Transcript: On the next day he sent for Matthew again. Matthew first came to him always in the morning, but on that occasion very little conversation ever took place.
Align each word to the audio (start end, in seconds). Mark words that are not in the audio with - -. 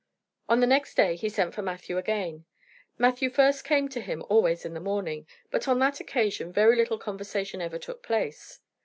On 0.49 0.61
the 0.61 0.65
next 0.65 0.95
day 0.95 1.15
he 1.15 1.29
sent 1.29 1.53
for 1.53 1.61
Matthew 1.61 1.95
again. 1.99 2.45
Matthew 2.97 3.29
first 3.29 3.63
came 3.63 3.87
to 3.89 4.01
him 4.01 4.23
always 4.29 4.65
in 4.65 4.73
the 4.73 4.79
morning, 4.79 5.27
but 5.51 5.67
on 5.67 5.77
that 5.77 5.99
occasion 5.99 6.51
very 6.51 6.75
little 6.75 6.97
conversation 6.97 7.61
ever 7.61 7.77
took 7.77 8.01
place. 8.01 8.61